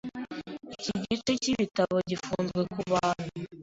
[0.75, 3.27] Iki gice cyibitabo gifunzwe kubantu.